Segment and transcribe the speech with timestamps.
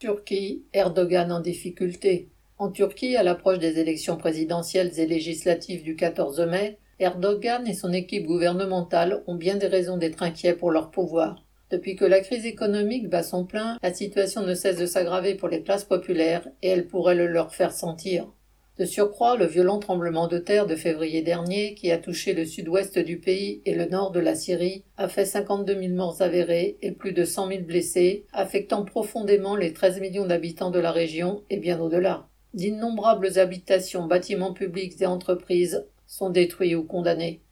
[0.00, 2.30] Turquie, Erdogan en difficulté.
[2.56, 7.92] En Turquie, à l'approche des élections présidentielles et législatives du 14 mai, Erdogan et son
[7.92, 11.44] équipe gouvernementale ont bien des raisons d'être inquiets pour leur pouvoir.
[11.68, 15.48] Depuis que la crise économique bat son plein, la situation ne cesse de s'aggraver pour
[15.48, 18.32] les classes populaires et elle pourrait le leur faire sentir.
[18.80, 22.98] De surcroît, le violent tremblement de terre de février dernier, qui a touché le sud-ouest
[22.98, 26.90] du pays et le nord de la Syrie, a fait 52 000 morts avérés et
[26.90, 31.58] plus de 100 000 blessés, affectant profondément les 13 millions d'habitants de la région et
[31.58, 32.26] bien au-delà.
[32.54, 37.42] D'innombrables habitations, bâtiments publics et entreprises sont détruits ou condamnés.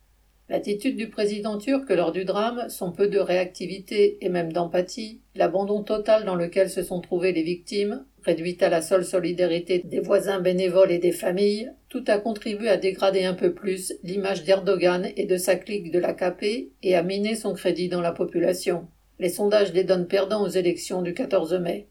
[0.48, 5.82] L'attitude du président turc lors du drame, son peu de réactivité et même d'empathie, l'abandon
[5.82, 10.38] total dans lequel se sont trouvées les victimes, réduite à la seule solidarité des voisins
[10.38, 15.24] bénévoles et des familles, tout a contribué à dégrader un peu plus l'image d'Erdogan et
[15.24, 18.87] de sa clique de l'AKP et à miner son crédit dans la population.
[19.18, 21.88] Les sondages les donnent perdants aux élections du 14 mai.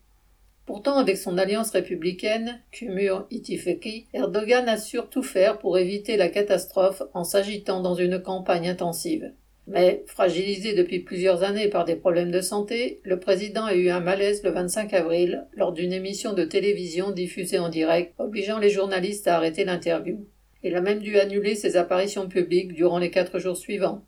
[0.68, 7.02] Pourtant, avec son alliance républicaine, Kumur Itifeki, Erdogan assure tout faire pour éviter la catastrophe
[7.16, 9.32] en s'agitant dans une campagne intensive.
[9.68, 14.00] Mais, fragilisé depuis plusieurs années par des problèmes de santé, le président a eu un
[14.00, 19.28] malaise le 25 avril lors d'une émission de télévision diffusée en direct, obligeant les journalistes
[19.28, 20.26] à arrêter l'interview.
[20.64, 24.06] Il a même dû annuler ses apparitions publiques durant les quatre jours suivants.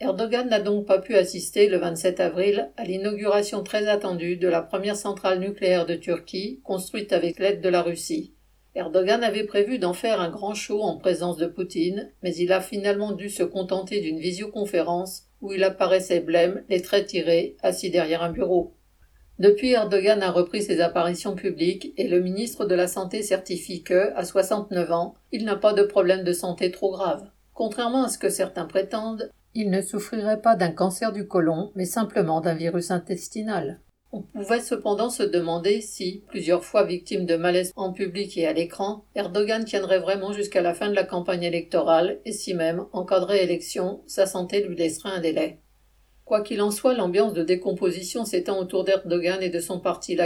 [0.00, 4.62] Erdogan n'a donc pas pu assister le 27 avril à l'inauguration très attendue de la
[4.62, 8.32] première centrale nucléaire de Turquie, construite avec l'aide de la Russie.
[8.78, 12.60] Erdogan avait prévu d'en faire un grand show en présence de Poutine, mais il a
[12.60, 18.22] finalement dû se contenter d'une visioconférence où il apparaissait blême, les traits tirés, assis derrière
[18.22, 18.74] un bureau.
[19.40, 24.12] Depuis, Erdogan a repris ses apparitions publiques et le ministre de la Santé certifie que,
[24.14, 27.28] à 69 ans, il n'a pas de problème de santé trop grave.
[27.54, 31.84] Contrairement à ce que certains prétendent, il ne souffrirait pas d'un cancer du côlon, mais
[31.84, 33.80] simplement d'un virus intestinal.
[34.10, 38.54] On pouvait cependant se demander si, plusieurs fois victime de malaise en public et à
[38.54, 43.04] l'écran, Erdogan tiendrait vraiment jusqu'à la fin de la campagne électorale et si même, en
[43.04, 45.58] cas de réélection, sa santé lui laisserait un délai.
[46.24, 50.16] Quoi qu'il en soit, l'ambiance de décomposition s'étend autour d'Erdogan et de son parti.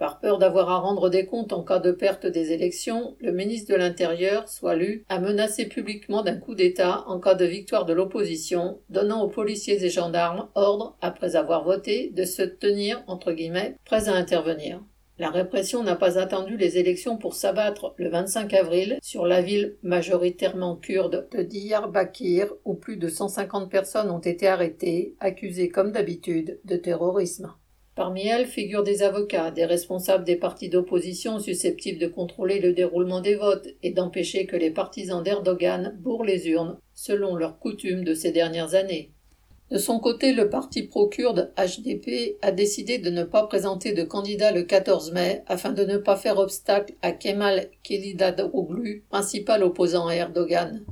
[0.00, 3.70] Par peur d'avoir à rendre des comptes en cas de perte des élections, le ministre
[3.70, 8.80] de l'Intérieur, Soilu, a menacé publiquement d'un coup d'État en cas de victoire de l'opposition,
[8.88, 14.08] donnant aux policiers et gendarmes ordre, après avoir voté, de se tenir, entre guillemets, prêts
[14.08, 14.82] à intervenir.
[15.18, 19.76] La répression n'a pas attendu les élections pour s'abattre le 25 avril sur la ville
[19.82, 26.58] majoritairement kurde de Diyarbakir où plus de 150 personnes ont été arrêtées, accusées comme d'habitude
[26.64, 27.52] de terrorisme.
[28.00, 33.20] Parmi elles figurent des avocats, des responsables des partis d'opposition susceptibles de contrôler le déroulement
[33.20, 38.14] des votes et d'empêcher que les partisans d'Erdogan bourrent les urnes, selon leur coutume de
[38.14, 39.10] ces dernières années.
[39.70, 44.50] De son côté, le parti pro-kurde HDP a décidé de ne pas présenter de candidat
[44.50, 50.14] le 14 mai afin de ne pas faire obstacle à Kemal Kılıçdaroğlu, principal opposant à
[50.14, 50.86] Erdogan.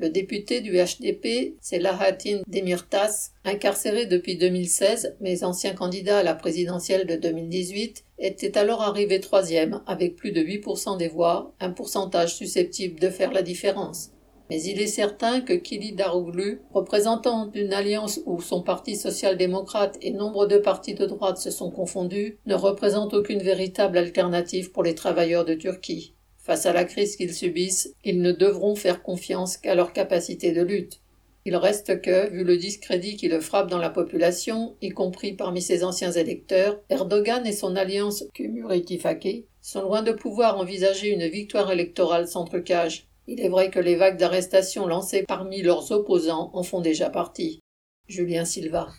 [0.00, 1.82] Le député du HDP, c'est
[2.46, 9.18] Demirtas, incarcéré depuis 2016, mais ancien candidat à la présidentielle de 2018, était alors arrivé
[9.18, 14.12] troisième avec plus de 8% des voix, un pourcentage susceptible de faire la différence.
[14.50, 20.12] Mais il est certain que Kili Daroglu, représentant d'une alliance où son parti social-démocrate et
[20.12, 24.94] nombre de partis de droite se sont confondus, ne représente aucune véritable alternative pour les
[24.94, 26.14] travailleurs de Turquie.
[26.48, 30.62] Face à la crise qu'ils subissent, ils ne devront faire confiance qu'à leur capacité de
[30.62, 31.02] lutte.
[31.44, 35.60] Il reste que, vu le discrédit qui le frappe dans la population, y compris parmi
[35.60, 41.70] ses anciens électeurs, Erdogan et son alliance Cumhuriyet sont loin de pouvoir envisager une victoire
[41.70, 43.08] électorale sans trucage.
[43.26, 47.60] Il est vrai que les vagues d'arrestations lancées parmi leurs opposants en font déjà partie.
[48.08, 48.88] Julien Silva.